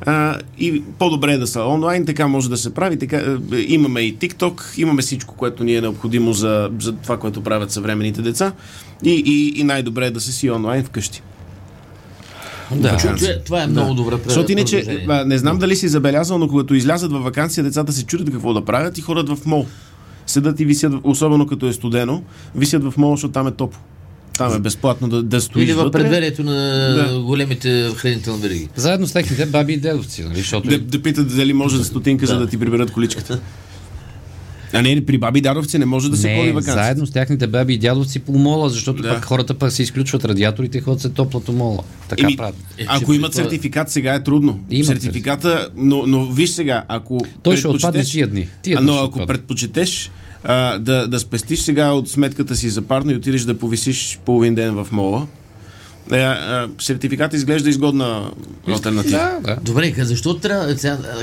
А, 0.06 0.38
и 0.58 0.82
по-добре 0.98 1.32
е 1.32 1.38
да 1.38 1.46
са 1.46 1.62
онлайн, 1.64 2.06
така 2.06 2.28
може 2.28 2.50
да 2.50 2.56
се 2.56 2.74
прави. 2.74 2.98
Така, 2.98 3.16
е, 3.16 3.56
имаме 3.56 4.00
и 4.00 4.16
TikTok, 4.18 4.78
имаме 4.78 5.02
всичко, 5.02 5.34
което 5.34 5.64
ни 5.64 5.74
е 5.74 5.80
необходимо 5.80 6.32
за, 6.32 6.70
за 6.80 6.92
това, 6.92 7.18
което 7.18 7.42
правят 7.42 7.70
съвременните 7.70 8.22
деца. 8.22 8.52
И, 9.04 9.22
и, 9.26 9.60
и 9.60 9.64
най-добре 9.64 10.06
е 10.06 10.10
да 10.10 10.20
се 10.20 10.32
си 10.32 10.50
онлайн 10.50 10.84
вкъщи. 10.84 11.22
Да. 12.72 12.96
Това, 12.96 13.16
това 13.44 13.62
е 13.62 13.66
много 13.66 13.94
добре 13.94 14.16
Защото 14.24 14.52
иначе, 14.52 15.04
не 15.26 15.38
знам 15.38 15.58
дали 15.58 15.76
си 15.76 15.88
забелязал, 15.88 16.38
но 16.38 16.48
когато 16.48 16.74
излязат 16.74 17.12
във 17.12 17.24
вакансия, 17.24 17.64
децата 17.64 17.92
се 17.92 18.04
чудят 18.04 18.30
какво 18.30 18.54
да 18.54 18.64
правят 18.64 18.98
и 18.98 19.00
ходят 19.00 19.28
в 19.28 19.46
мол. 19.46 19.66
Седат 20.26 20.60
и 20.60 20.64
висят, 20.64 20.92
особено 21.02 21.46
като 21.46 21.66
е 21.66 21.72
студено, 21.72 22.22
висят 22.54 22.84
в 22.84 22.96
мол, 22.96 23.16
защото 23.16 23.32
там 23.32 23.46
е 23.46 23.50
топло. 23.50 23.80
Там 24.34 24.54
е 24.54 24.58
безплатно 24.58 25.08
да, 25.08 25.22
да 25.22 25.40
стоиш 25.40 25.64
Или 25.64 25.72
в 25.72 25.90
предверието 25.90 26.42
на 26.42 26.54
Да. 26.94 27.20
големите 27.20 27.90
хранителни 27.96 28.40
вериги. 28.40 28.68
Заедно 28.76 29.06
с 29.06 29.12
техните 29.12 29.46
баби 29.46 29.72
и 29.72 29.76
дедовци, 29.76 30.22
нали? 30.22 30.36
Защото 30.36 30.68
Да, 30.68 30.78
да 30.78 31.02
питат 31.02 31.36
дали 31.36 31.52
може 31.52 31.76
за 31.76 31.84
стотинка, 31.84 32.26
за 32.26 32.38
да 32.38 32.46
ти 32.46 32.58
приберат 32.58 32.90
количката. 32.90 33.40
А 34.72 34.82
не, 34.82 35.06
при 35.06 35.18
баби 35.18 35.40
дадовци 35.40 35.78
не 35.78 35.84
може 35.84 36.10
да 36.10 36.16
се 36.16 36.36
ходи 36.36 36.48
вакансия. 36.48 36.74
заедно 36.74 37.06
с 37.06 37.10
тяхните 37.10 37.46
баби 37.46 37.74
и 37.74 37.78
дядовци 37.78 38.18
по 38.18 38.32
мола, 38.32 38.68
защото 38.68 39.02
Да. 39.02 39.14
пък 39.14 39.24
хората 39.24 39.54
пък 39.54 39.72
се 39.72 39.82
изключват 39.82 40.24
радиаторите 40.24 40.78
и 40.78 40.80
ходят 40.80 41.00
се 41.00 41.08
топлото 41.08 41.52
мола. 41.52 41.82
Така 42.08 42.22
Еми, 42.22 42.36
правят. 42.36 42.54
Е, 42.78 42.84
Ако 42.88 43.12
имат 43.12 43.32
това- 43.32 43.42
сертификат, 43.42 43.90
сега 43.90 44.14
е 44.14 44.22
трудно. 44.22 44.60
Имат 44.70 44.86
Сертификата, 44.86 45.68
но, 45.76 46.02
но 46.06 46.26
виж 46.26 46.50
сега, 46.50 46.84
ако. 46.88 47.20
Той 47.42 47.56
ще 47.56 47.68
отпадне 47.68 48.00
предпочетеш- 48.00 48.12
тия 48.12 48.26
дни. 48.26 48.48
Тия 48.62 48.80
но 48.80 48.92
ще 48.92 49.04
ако 49.04 49.26
предпочетеш 49.26 50.10
а, 50.44 50.78
да, 50.78 51.08
да 51.08 51.20
спестиш 51.20 51.60
сега 51.60 51.92
от 51.92 52.08
сметката 52.08 52.56
си 52.56 52.68
за 52.68 52.82
парно 52.82 53.10
и 53.10 53.14
отидеш 53.14 53.42
да 53.42 53.58
повисиш 53.58 54.20
половин 54.24 54.54
ден 54.54 54.74
в 54.74 54.88
мола, 54.92 55.26
е, 56.12 56.16
а, 56.16 56.68
сертификат 56.80 57.32
изглежда 57.32 57.70
изгодна 57.70 58.30
альтернатива. 58.68 59.18
Да, 59.18 59.54
да. 59.54 59.60
Добре, 59.62 59.94
защо 59.98 60.38
трябва, 60.38 60.76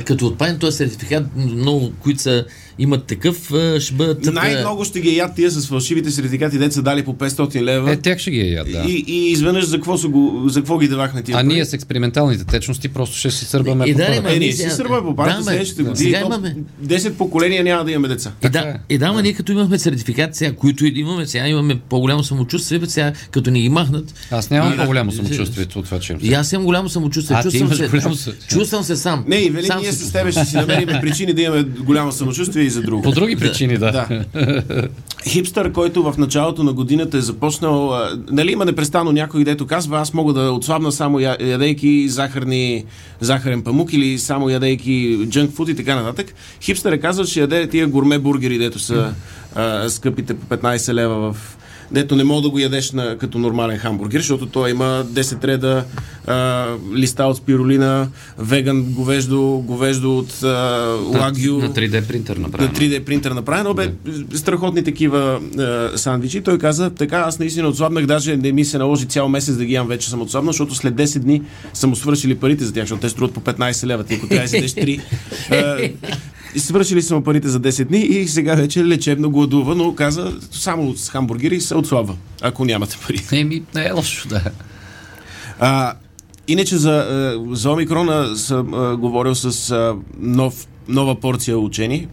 като 0.05 0.27
отпадне 0.27 0.57
този 0.57 0.77
сертификат, 0.77 1.23
много, 1.35 1.91
които 1.99 2.21
са, 2.21 2.45
имат 2.81 3.05
такъв, 3.05 3.37
ще 3.79 3.93
бъдат... 3.93 4.25
Най-много 4.25 4.85
ще 4.85 5.01
ги 5.01 5.15
яд 5.15 5.31
тия 5.35 5.51
с 5.51 5.67
фалшивите 5.67 6.11
сертификати, 6.11 6.57
деца 6.57 6.71
са 6.71 6.81
дали 6.81 7.03
по 7.03 7.13
500 7.13 7.61
лева. 7.61 7.91
Е, 7.91 7.97
тях 7.97 8.19
ще 8.19 8.31
ги 8.31 8.51
яд, 8.51 8.67
да. 8.71 8.83
и, 8.87 9.03
и 9.07 9.31
изведнъж 9.31 9.65
за 9.65 9.75
какво, 9.75 10.09
го, 10.09 10.43
за 10.47 10.59
какво 10.59 10.77
ги 10.77 10.87
давахме 10.87 11.21
тия 11.21 11.35
А 11.35 11.37
пари? 11.37 11.47
ние 11.47 11.65
с 11.65 11.73
експерименталните 11.73 12.43
течности 12.45 12.87
просто 12.87 13.17
ще 13.17 13.31
си 13.31 13.45
сърбаме 13.45 13.85
И 13.85 13.91
по 13.93 13.97
да, 13.97 14.05
пара. 14.05 14.17
ама- 14.17 14.31
Е, 14.31 14.39
ние 14.39 14.51
си 14.51 14.57
сега- 14.57 14.69
сърбаме 14.69 15.01
по 15.01 15.15
парата 15.15 15.37
Да, 15.37 15.43
следващите 15.43 15.83
години. 15.83 16.15
имаме. 16.25 16.55
10 16.83 17.13
поколения 17.13 17.63
няма 17.63 17.85
да 17.85 17.91
имаме 17.91 18.07
деца. 18.07 18.31
И 18.45 18.49
да, 18.49 18.59
е. 18.59 18.73
и 18.89 18.97
да, 18.97 19.21
ние 19.21 19.33
като 19.33 19.51
имахме 19.51 19.79
сертификат, 19.79 20.35
сега, 20.35 20.53
които 20.53 20.85
имаме, 20.85 21.27
сега 21.27 21.47
имаме 21.47 21.79
по-голямо 21.89 22.23
самочувствие, 22.23 22.79
сега 22.85 23.13
като 23.31 23.51
ни 23.51 23.61
ги 23.61 23.69
махнат. 23.69 24.13
Аз 24.31 24.49
нямам 24.49 24.77
по-голямо 24.77 25.11
самочувствие 25.11 25.67
от 25.75 25.85
това, 25.85 25.99
че. 25.99 26.15
И 26.21 26.33
аз 26.33 26.51
имам 26.51 26.65
голямо 26.65 26.89
самочувствие. 26.89 27.37
А, 27.39 27.43
чувствам 27.43 27.73
се, 27.73 27.87
голямо 27.87 28.15
чувствам 28.49 28.83
се 28.83 28.95
сам. 28.95 29.23
Не, 29.27 29.35
и 29.35 29.49
ние 29.79 29.91
се 29.91 30.05
с 30.05 30.11
тебе 30.11 30.31
ще 30.31 30.45
си 30.45 30.55
намерим 30.55 30.87
причини 31.01 31.33
да 31.33 31.41
имаме 31.41 31.63
голямо 31.63 32.11
самочувствие 32.11 32.63
за 32.71 32.81
друго. 32.81 33.01
По 33.01 33.11
други 33.11 33.35
причини, 33.35 33.77
да. 33.77 33.91
Да. 33.91 34.23
Хипстър, 35.27 35.71
който 35.71 36.03
в 36.03 36.17
началото 36.17 36.63
на 36.63 36.73
годината 36.73 37.17
е 37.17 37.21
започнал, 37.21 37.93
нали 38.31 38.51
има 38.51 38.65
непрестанно 38.65 39.11
някой, 39.11 39.43
дето 39.43 39.67
казва, 39.67 39.99
аз 39.99 40.13
мога 40.13 40.33
да 40.33 40.51
отслабна 40.51 40.91
само 40.91 41.19
ядейки 41.19 42.09
захарни, 42.09 42.85
захарен 43.19 43.61
памук 43.61 43.93
или 43.93 44.19
само 44.19 44.49
ядейки 44.49 45.19
джънк 45.29 45.51
фуд 45.51 45.69
и 45.69 45.75
така 45.75 45.95
нататък. 45.95 46.33
Хипстър 46.61 46.91
е 46.91 46.97
казал, 46.97 47.25
че 47.25 47.39
яде 47.39 47.67
тия 47.67 47.87
гурме 47.87 48.19
бургери, 48.19 48.57
дето 48.57 48.79
са 48.79 49.13
а, 49.55 49.89
скъпите 49.89 50.33
по 50.33 50.55
15 50.55 50.93
лева 50.93 51.33
в 51.33 51.57
дето 51.91 52.15
не 52.15 52.23
мога 52.23 52.41
да 52.41 52.49
го 52.49 52.59
ядеш 52.59 52.91
на, 52.91 53.17
като 53.17 53.39
нормален 53.39 53.77
хамбургер, 53.77 54.19
защото 54.19 54.45
той 54.45 54.69
има 54.69 55.05
10 55.05 55.43
реда 55.43 55.85
а, 56.27 56.67
листа 56.95 57.23
от 57.23 57.37
спирулина, 57.37 58.07
веган 58.39 58.83
говеждо, 58.83 59.63
говеждо 59.67 60.17
от 60.17 60.43
а, 60.43 60.47
лагю. 61.19 61.57
На 61.57 61.69
3D 61.69 62.07
принтер 62.07 62.37
На 62.37 62.41
направено. 62.41 62.73
3D 62.73 63.03
принтер 63.03 63.31
направено, 63.31 63.73
бе, 63.73 63.91
страхотни 64.33 64.83
такива 64.83 65.39
е, 65.93 65.97
сандвичи. 65.97 66.41
Той 66.41 66.57
каза, 66.57 66.89
така, 66.89 67.17
аз 67.17 67.39
наистина 67.39 67.67
отслабнах, 67.67 68.05
даже 68.05 68.37
не 68.37 68.51
ми 68.51 68.65
се 68.65 68.77
наложи 68.77 69.05
цял 69.05 69.29
месец 69.29 69.55
да 69.55 69.65
ги 69.65 69.73
ям 69.73 69.87
вече 69.87 70.09
съм 70.09 70.21
отслабнал, 70.21 70.51
защото 70.51 70.75
след 70.75 70.93
10 70.93 71.19
дни 71.19 71.41
са 71.73 71.87
му 71.87 71.95
свършили 71.95 72.35
парите 72.35 72.65
за 72.65 72.73
тях, 72.73 72.83
защото 72.83 73.01
те 73.01 73.09
струват 73.09 73.33
по 73.33 73.41
15 73.41 73.85
лева. 73.85 74.03
Ти 74.03 74.13
ако 74.13 74.27
трябва 74.27 74.43
да 74.43 74.49
седеш 74.49 74.71
3. 74.71 75.93
Свършили 76.57 77.01
са 77.01 77.15
му 77.15 77.23
парите 77.23 77.47
за 77.47 77.59
10 77.59 77.83
дни 77.83 77.99
и 77.99 78.27
сега 78.27 78.55
вече 78.55 78.85
лечебно 78.85 79.29
гладува, 79.29 79.75
но 79.75 79.95
каза, 79.95 80.33
само 80.51 80.95
с 80.95 81.09
хамбургери 81.09 81.61
се 81.61 81.75
отслабва, 81.75 82.15
ако 82.41 82.65
нямате 82.65 82.97
пари. 83.07 83.21
Еми, 83.31 83.63
не 83.75 83.85
е 83.85 83.91
лошо, 83.91 84.27
да. 84.27 84.41
А, 85.59 85.93
иначе 86.47 86.77
за, 86.77 87.05
за 87.51 87.71
омикрона 87.71 88.35
съм 88.35 88.73
а, 88.73 88.97
говорил 88.97 89.35
с 89.35 89.71
а, 89.71 89.95
нов, 90.19 90.67
нова 90.87 91.15
порция 91.15 91.57
учени, 91.57 92.07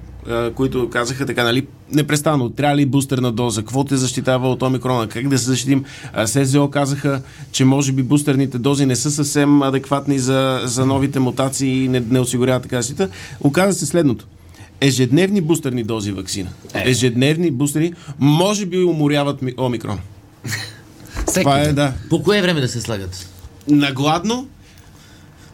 които 0.55 0.91
казаха 0.91 1.27
така, 1.27 1.45
нали, 1.45 1.67
непрестанно, 1.93 2.51
трябва 2.51 2.77
ли 2.77 2.87
бустерна 2.87 3.33
доза, 3.33 3.61
какво 3.61 3.85
те 3.85 3.97
защитава 3.97 4.51
от 4.51 4.63
омикрона, 4.63 5.09
как 5.09 5.29
да 5.29 5.39
се 5.39 5.45
защитим. 5.45 5.85
СЗО 6.27 6.71
казаха, 6.71 7.23
че 7.53 7.65
може 7.65 7.93
би 7.93 8.03
бустерните 8.03 8.59
дози 8.59 8.87
не 8.87 8.97
са 8.97 9.11
съвсем 9.11 9.63
адекватни 9.63 10.19
за, 10.19 10.61
за 10.65 10.87
новите 10.87 11.19
мутации 11.21 11.85
и 11.85 11.89
не, 11.89 12.01
не 12.01 12.21
осигуряват 12.21 12.63
така 12.63 12.77
защита. 12.77 13.09
Оказа 13.41 13.79
се 13.79 13.87
следното. 13.87 14.27
Ежедневни 14.81 15.41
бустерни 15.41 15.83
дози 15.83 16.13
вакцина. 16.13 16.51
Ежедневни 16.75 17.51
бустери 17.51 17.93
може 18.19 18.67
би 18.67 18.85
уморяват 18.85 19.43
ми- 19.43 19.55
омикрон. 19.59 19.99
Това 21.35 21.61
е, 21.61 21.73
да. 21.73 21.93
По 22.11 22.23
кое 22.23 22.43
време 22.43 22.61
да 22.61 22.69
се 22.69 22.81
слагат? 22.81 23.29
Нагладно, 23.69 24.47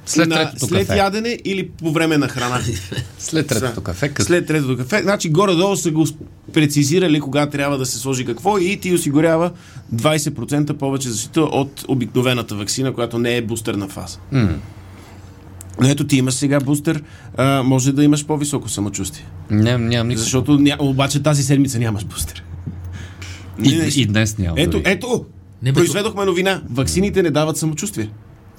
След 0.07 0.29
на, 0.29 0.35
третото 0.35 0.67
след 0.67 0.87
кафе. 0.87 0.99
ядене 0.99 1.39
или 1.45 1.69
по 1.69 1.93
време 1.93 2.19
на 2.19 2.29
храна. 2.29 2.61
След 3.19 3.47
третото 3.47 3.81
кафе. 3.81 4.09
Къс... 4.09 4.27
След 4.27 4.47
третото 4.47 4.77
кафе. 4.77 5.03
Значи 5.03 5.31
горе-долу 5.31 5.77
са 5.77 5.91
го 5.91 6.07
прецизирали 6.53 7.21
кога 7.21 7.47
трябва 7.47 7.79
да 7.79 7.87
се 7.87 7.99
сложи 7.99 8.25
какво 8.25 8.59
и 8.59 8.77
ти 8.77 8.95
осигурява 8.95 9.51
20% 9.95 10.73
повече 10.73 11.09
защита 11.09 11.41
от 11.41 11.85
обикновената 11.89 12.55
вакцина, 12.55 12.93
която 12.93 13.19
не 13.19 13.37
е 13.37 13.43
бустерна 13.43 13.89
фаза. 13.89 14.19
Но 15.81 15.89
ето 15.89 16.07
ти 16.07 16.17
имаш 16.17 16.35
сега 16.35 16.61
бустер, 16.61 17.03
а, 17.37 17.63
може 17.63 17.93
да 17.93 18.05
имаш 18.05 18.27
по-високо 18.27 18.69
самочувствие. 18.69 19.27
Ням, 19.51 19.89
нямам 19.89 20.09
никакво. 20.09 20.23
Защото 20.23 20.59
ня, 20.59 20.77
обаче 20.79 21.23
тази 21.23 21.43
седмица 21.43 21.79
нямаш 21.79 22.05
бустер. 22.05 22.45
И, 23.65 23.77
не, 23.77 23.85
и 23.85 24.07
днес 24.07 24.39
няма. 24.39 24.55
Ето, 24.59 24.71
дори. 24.71 24.83
ето, 24.87 25.25
Не, 25.63 25.73
бе, 25.73 25.75
произведохме 25.75 26.25
новина. 26.25 26.63
Ваксините 26.71 27.23
не 27.23 27.31
дават 27.31 27.57
самочувствие. 27.57 28.09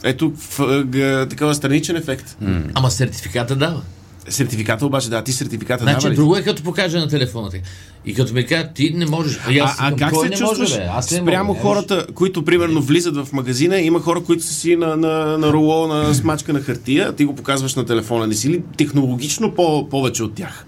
Ето 0.03 0.33
в, 0.35 0.59
г, 0.91 1.27
такава 1.29 1.55
страничен 1.55 1.95
ефект. 1.95 2.37
Ама 2.73 2.91
сертификата 2.91 3.55
дава. 3.55 3.81
Сертификата 4.29 4.85
обаче, 4.85 5.09
да, 5.09 5.23
ти 5.23 5.33
сертификата 5.33 5.83
Значи, 5.83 5.97
дава 6.03 6.11
ли? 6.11 6.15
друго 6.15 6.37
е 6.37 6.41
като 6.43 6.63
покажа 6.63 6.99
на 6.99 7.07
телефона 7.07 7.49
ти. 7.49 7.61
И 8.05 8.13
като 8.13 8.33
ми 8.33 8.45
кажа, 8.45 8.69
ти 8.75 8.93
не 8.95 9.05
можеш. 9.05 9.39
И 9.51 9.59
аз 9.59 9.75
А, 9.79 9.95
как 9.95 10.15
се 10.15 10.29
не 10.29 10.35
чувстваш 10.35 10.69
може, 10.69 10.77
бе? 10.81 10.87
Аз 10.91 11.11
не 11.11 11.17
спрямо 11.17 11.47
мога, 11.47 11.59
хората, 11.61 12.07
които 12.15 12.45
примерно 12.45 12.81
влизат 12.81 13.15
в 13.17 13.33
магазина, 13.33 13.79
има 13.79 13.99
хора, 13.99 14.23
които 14.23 14.43
са 14.43 14.53
си 14.53 14.75
на, 14.75 14.95
на, 14.97 15.37
на 15.37 15.53
руло, 15.53 15.87
на 15.87 16.13
смачка 16.13 16.53
на 16.53 16.61
хартия, 16.61 17.13
ти 17.13 17.25
го 17.25 17.35
показваш 17.35 17.75
на 17.75 17.85
телефона. 17.85 18.27
Не 18.27 18.33
си 18.33 18.49
ли 18.49 18.63
технологично 18.77 19.51
по, 19.51 19.89
повече 19.89 20.23
от 20.23 20.35
тях? 20.35 20.65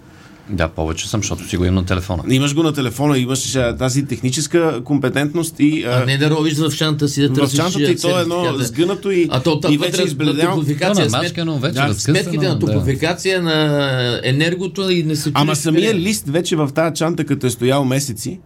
Да, 0.50 0.68
повече 0.68 1.10
съм, 1.10 1.22
защото 1.22 1.48
си 1.50 1.58
го 1.58 1.66
имам 1.66 1.76
на 1.76 1.86
телефона. 1.86 2.24
Имаш 2.30 2.56
го 2.56 2.64
на 2.64 2.74
телефона, 2.74 3.18
имаш 3.18 3.56
а, 3.56 3.76
тази 3.78 4.06
техническа 4.06 4.82
компетентност 4.84 5.56
и 5.60 5.84
а, 5.84 6.02
А 6.02 6.06
не 6.06 6.18
да 6.18 6.30
ровиш 6.30 6.58
в 6.58 6.72
чанта 6.78 7.08
си 7.08 7.22
да 7.22 7.30
в 7.30 7.34
търсиш 7.34 7.58
чантата 7.58 7.92
и 7.92 7.98
то 7.98 8.20
е 8.20 8.22
едно 8.22 8.36
сертификата. 8.36 8.68
сгънато 8.68 9.12
и, 9.12 9.28
А 9.30 9.40
то, 9.40 9.62
и 9.70 9.78
вече 9.78 10.02
на 10.02 10.08
избледяно. 10.08 10.40
То 10.42 10.48
топлофикация, 10.48 11.04
на 11.06 11.10
смет... 11.10 11.22
мачка, 11.22 11.46
но 11.46 11.58
вече 11.58 11.74
Да, 11.74 11.94
сметките 11.94 12.48
на 12.48 12.60
да. 12.60 12.66
топлофикация 12.66 13.42
на 13.42 14.20
енергото 14.24 14.90
и 14.90 15.04
не 15.04 15.16
се 15.16 15.32
Ама 15.34 15.56
самия 15.56 15.96
лист 15.96 16.28
вече 16.28 16.56
в 16.56 16.70
тази 16.76 16.96
чанта, 16.96 17.24
като 17.24 17.48
е 17.48 17.50
стоял 17.50 17.86
месеци, 17.86 18.40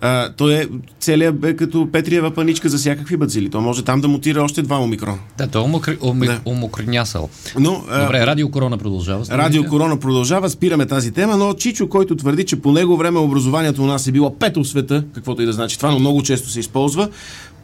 а, 0.00 0.32
той 0.36 0.54
е 0.54 0.66
целият 1.00 1.40
бе 1.40 1.56
като 1.56 1.88
Петриева 1.92 2.30
паничка 2.30 2.68
за 2.68 2.78
всякакви 2.78 3.16
бацили. 3.16 3.50
То 3.50 3.60
може 3.60 3.82
там 3.82 4.00
да 4.00 4.08
мутира 4.08 4.42
още 4.42 4.62
два 4.62 4.78
омикрона. 4.78 5.18
Да, 5.38 5.46
той 5.46 5.62
е 5.62 5.64
омокри, 5.64 5.98
оми, 6.00 6.26
Да. 6.26 6.40
омокринясал. 6.44 7.28
Но, 7.58 7.84
а, 7.90 8.02
Добре, 8.02 8.26
радио 8.26 8.50
Корона 8.50 8.78
продължава. 8.78 9.24
Радио 9.30 9.64
Корона 9.64 10.00
продължава, 10.00 10.50
спираме 10.50 10.86
тази 10.86 11.12
тема, 11.12 11.36
но 11.36 11.54
Чичо, 11.54 11.88
който 11.88 12.16
твърди, 12.16 12.44
че 12.44 12.56
по 12.56 12.72
него 12.72 12.96
време 12.96 13.18
образованието 13.18 13.82
у 13.82 13.86
нас 13.86 14.06
е 14.06 14.12
било 14.12 14.38
пето 14.38 14.64
в 14.64 14.68
света, 14.68 15.04
каквото 15.14 15.42
и 15.42 15.46
да 15.46 15.52
значи 15.52 15.76
това, 15.76 15.90
но 15.90 15.98
много 15.98 16.22
често 16.22 16.48
се 16.50 16.60
използва, 16.60 17.08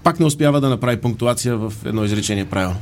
пак 0.02 0.20
не 0.20 0.26
успява 0.26 0.60
да 0.60 0.68
направи 0.68 0.96
пунктуация 0.96 1.56
в 1.56 1.72
едно 1.84 2.04
изречение 2.04 2.44
правилно. 2.44 2.76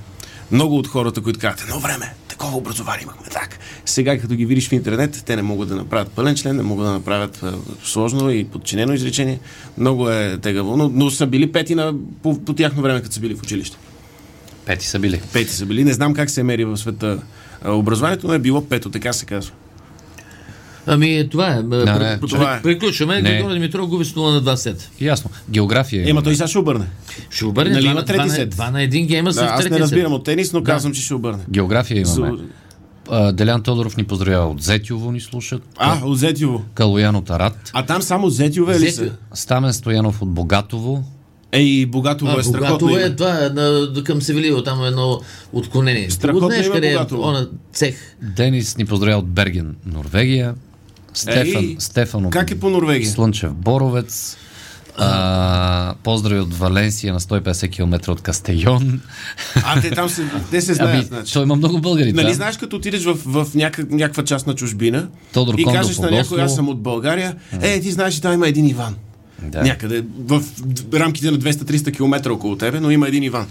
Много 0.51 0.79
от 0.79 0.87
хората, 0.87 1.21
които 1.21 1.41
казват, 1.41 1.63
едно 1.63 1.81
време, 1.81 2.15
такова 2.43 2.59
образование 2.59 3.03
имахме 3.03 3.27
так. 3.33 3.59
Сега, 3.87 4.19
като 4.19 4.35
ги 4.35 4.47
видиш 4.47 4.69
в 4.69 4.73
интернет, 4.73 5.23
те 5.27 5.37
не 5.37 5.43
могат 5.43 5.69
да 5.69 5.77
направят 5.77 6.13
пълен 6.13 6.35
член, 6.35 6.57
не 6.57 6.63
могат 6.63 6.87
да 6.87 6.93
направят 6.93 7.45
сложно 7.85 8.31
и 8.31 8.45
подчинено 8.45 8.93
изречение. 8.93 9.41
Много 9.79 10.11
е 10.11 10.39
тегаво, 10.43 10.77
но, 10.77 10.89
но 10.89 11.11
са 11.11 11.27
били 11.27 11.53
пети 11.53 11.75
на, 11.75 11.95
по, 12.23 12.45
по 12.45 12.53
тяхно 12.53 12.83
време, 12.83 13.03
като 13.03 13.15
са 13.15 13.21
били 13.21 13.35
в 13.35 13.43
училище. 13.43 13.77
Пети 14.67 14.87
са 14.87 14.99
били. 14.99 15.21
Пети 15.33 15.53
са 15.53 15.67
били. 15.67 15.85
Не 15.85 15.93
знам 15.93 16.15
как 16.15 16.31
се 16.31 16.43
мери 16.43 16.65
в 16.65 16.77
света 16.77 17.19
образованието, 17.65 18.27
но 18.27 18.35
е 18.35 18.39
било 18.39 18.65
пето, 18.65 18.91
така 18.91 19.13
се 19.13 19.27
казва. 19.27 19.53
Ами, 20.87 21.29
това 21.31 21.49
е. 21.49 21.63
Да, 21.63 21.99
не, 21.99 22.19
това 22.21 22.57
е. 22.57 22.63
Приключваме. 22.63 23.23
Григорий 23.23 23.55
Димитров 23.55 23.89
губи 23.89 24.05
с 24.05 24.09
0 24.11 24.17
на 24.33 24.43
2 24.43 24.55
сета. 24.55 24.91
Ясно. 25.01 25.31
География. 25.51 26.11
Ема 26.11 26.23
той 26.23 26.35
сега 26.35 26.49
ще 26.49 26.59
обърне. 26.59 26.85
Ще 27.31 27.45
обърне 27.45 27.71
Нали 27.71 27.85
има 27.85 27.95
на- 27.95 28.05
трети 28.05 28.31
сет? 28.31 28.51
два 28.51 28.71
на 28.71 28.83
един 28.83 29.07
гейма 29.07 29.29
Да, 29.29 29.35
с 29.35 29.39
аз 29.39 29.61
трети 29.61 29.73
не 29.73 29.79
разбирам 29.79 30.05
сет. 30.05 30.13
от 30.13 30.25
тенис, 30.25 30.53
но 30.53 30.61
Да. 30.61 30.65
казвам, 30.67 30.93
че 30.93 31.03
ще 31.03 31.15
обърне. 31.15 31.43
География 31.51 32.01
имаме. 32.03 32.39
Делян 33.33 33.63
Тодоров 33.63 33.97
ни 33.97 34.05
поздравява 34.05 34.47
от 34.47 34.63
Зетюво 34.63 35.13
ни 35.13 35.21
слушат. 35.21 35.63
А, 35.77 36.01
от 36.05 36.19
Зетиво. 36.19 36.63
Калоян 36.75 37.17
от 37.17 37.31
Арат. 37.31 37.71
А 37.73 37.83
там 37.83 38.03
само 38.03 38.31
Зетиове 38.31 38.81
ли 38.81 38.91
са? 38.91 39.11
Стамен 39.35 39.73
Стоянов 39.73 40.23
от 40.23 40.31
Богатово. 40.31 41.05
Ей, 41.53 41.87
Богатово 41.87 42.31
А, 42.31 42.41
е 42.41 42.43
страхотно 42.43 42.61
Богатово 42.69 42.91
име. 42.93 43.03
е 43.03 43.11
това, 43.11 43.31
е 43.37 43.51
на, 43.51 43.89
към 44.05 44.23
Севилио, 44.23 44.63
там 44.63 44.85
е 44.85 44.89
едно 44.89 45.21
отклонение. 45.53 46.11
Страхотно 46.11 46.49
къде 46.73 46.89
е 46.89 46.93
Богатово. 46.93 47.23
она 47.23 47.47
цех? 47.73 47.97
Денис 48.23 48.77
ни 48.77 48.85
поздравява 48.85 49.19
от 49.19 49.29
Берген, 49.29 49.75
Норвегия. 49.87 50.55
Стефан, 51.15 51.65
Ей, 51.65 51.77
Стефан 51.79 52.27
от 52.27 52.33
как 52.33 52.51
е 52.51 52.61
по 52.61 52.71
Норвегия? 52.71 53.11
Слънчев 53.11 53.53
Боровец. 53.53 54.37
А, 54.97 55.95
поздрави 56.03 56.41
от 56.41 56.55
Валенсия 56.55 57.13
на 57.13 57.21
150 57.21 57.71
км 57.71 58.13
от 58.13 58.21
Кастейон. 58.21 59.01
А, 59.65 59.81
те 59.81 59.91
там 59.91 60.09
се, 60.09 60.25
те 60.51 60.61
се 60.61 60.75
знаят, 60.75 60.95
Ами, 60.95 61.05
значи. 61.05 61.33
той 61.33 61.43
има 61.43 61.57
много 61.57 61.79
българи. 61.81 62.13
Нали 62.13 62.27
там. 62.27 62.35
знаеш, 62.35 62.57
като 62.57 62.77
отидеш 62.77 63.05
в, 63.05 63.19
в 63.27 63.47
някак, 63.55 63.91
някаква 63.91 64.25
част 64.25 64.47
на 64.47 64.55
чужбина 64.55 65.09
Тодор 65.33 65.55
и 65.59 65.65
Кондов 65.65 65.81
кажеш 65.83 65.99
на 65.99 66.11
някой, 66.11 66.43
аз 66.43 66.55
съм 66.55 66.69
от 66.69 66.83
България, 66.83 67.37
е, 67.61 67.81
ти 67.81 67.93
знаеш, 67.93 68.15
че 68.15 68.21
там 68.21 68.33
има 68.33 68.49
един 68.49 68.67
Иван. 68.67 68.95
Да. 69.43 69.63
Някъде 69.63 70.05
в 70.19 70.43
рамките 70.95 71.31
на 71.31 71.39
200-300 71.39 71.97
км 71.97 72.31
около 72.33 72.57
тебе, 72.57 72.81
но 72.81 72.91
има 72.91 73.09
един 73.09 73.23
Иван. 73.23 73.47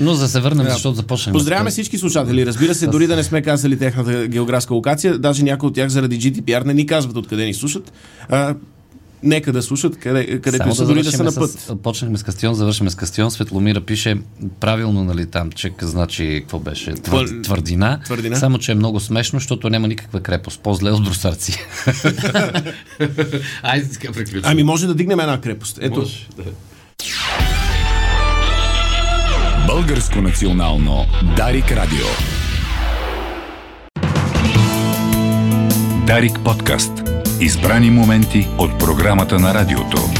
Но 0.00 0.14
за 0.14 0.20
да 0.20 0.28
се 0.28 0.40
върнем, 0.40 0.66
защото 0.66 0.94
започнем. 0.94 1.32
Поздравяме 1.32 1.70
всички 1.70 1.98
слушатели. 1.98 2.46
Разбира 2.46 2.74
се, 2.74 2.86
дори 2.86 3.06
да 3.06 3.16
не 3.16 3.24
сме 3.24 3.42
казали 3.42 3.78
техната 3.78 4.26
географска 4.26 4.74
локация, 4.74 5.18
даже 5.18 5.42
някои 5.42 5.68
от 5.68 5.74
тях 5.74 5.88
заради 5.88 6.20
GDPR 6.20 6.64
не 6.64 6.74
ни 6.74 6.86
казват 6.86 7.16
откъде 7.16 7.44
ни 7.44 7.54
слушат. 7.54 7.92
А, 8.28 8.54
нека 9.22 9.52
да 9.52 9.62
слушат 9.62 9.98
къде, 9.98 10.40
където 10.40 10.56
Само 10.56 10.74
са, 10.74 10.86
дори 10.86 11.02
да 11.02 11.12
са 11.12 11.24
на 11.24 11.32
с- 11.32 11.34
път. 11.34 11.82
Почнахме 11.82 12.18
с 12.18 12.22
Кастион, 12.22 12.54
завършим 12.54 12.90
с 12.90 12.94
Кастион. 12.94 13.30
Светломира 13.30 13.80
пише 13.80 14.16
правилно, 14.60 15.04
нали, 15.04 15.26
там, 15.26 15.52
че 15.52 15.72
значи, 15.80 16.38
какво 16.40 16.58
беше? 16.58 16.94
Твър, 16.94 17.26
Твър- 17.26 17.42
твърдина. 17.42 18.00
твърдина. 18.04 18.36
Само, 18.36 18.58
че 18.58 18.72
е 18.72 18.74
много 18.74 19.00
смешно, 19.00 19.38
защото 19.38 19.70
няма 19.70 19.88
никаква 19.88 20.20
крепост. 20.20 20.60
По-зле 20.60 20.90
от 20.90 21.04
брусарци. 21.04 21.58
Айде 23.62 23.88
така 23.90 24.12
приключваме. 24.12 24.42
Ами 24.44 24.62
може 24.62 24.86
да 24.86 24.94
дигнем 24.94 25.20
една 25.20 25.40
крепост. 25.40 25.78
Ето. 25.82 25.98
Може, 26.00 26.26
да. 26.36 26.42
Българско 29.66 30.20
национално 30.20 31.06
Дарик 31.36 31.72
Радио. 31.72 32.06
Дарик 36.06 36.38
подкаст. 36.44 36.92
Избрани 37.40 37.90
моменти 37.90 38.48
от 38.58 38.78
програмата 38.78 39.38
на 39.38 39.54
радиото. 39.54 40.15